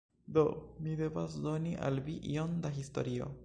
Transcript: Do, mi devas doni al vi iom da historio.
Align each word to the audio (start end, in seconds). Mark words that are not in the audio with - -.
Do, 0.37 0.45
mi 0.85 0.95
devas 1.01 1.37
doni 1.45 1.75
al 1.91 2.03
vi 2.11 2.19
iom 2.35 2.59
da 2.65 2.77
historio. 2.81 3.33